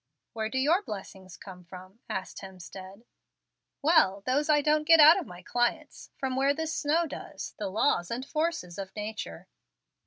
"Where 0.33 0.49
do 0.49 0.57
your 0.57 0.81
blessings 0.81 1.37
come 1.37 1.63
from?" 1.63 1.99
asked 2.09 2.39
Hemstead. 2.39 3.05
"Well, 3.83 4.23
those 4.25 4.49
I 4.49 4.61
don't 4.63 4.87
get 4.87 4.99
out 4.99 5.19
of 5.19 5.27
my 5.27 5.43
clients, 5.43 6.09
from 6.17 6.35
where 6.35 6.55
this 6.55 6.73
snow 6.73 7.05
does, 7.05 7.53
the 7.59 7.69
laws 7.69 8.09
and 8.09 8.25
forces 8.25 8.79
of 8.79 8.95
nature." 8.95 9.45